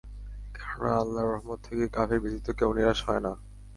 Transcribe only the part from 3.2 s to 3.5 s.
না।